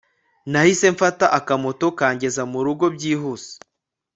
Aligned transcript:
nahise 0.51 0.87
mfata 0.93 1.25
akamoto 1.37 1.87
kangeza 1.99 2.41
murugo 2.51 2.85
byihuse 2.95 3.53